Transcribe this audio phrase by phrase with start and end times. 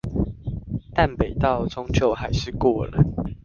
[0.95, 3.03] 淡北道終究還是過了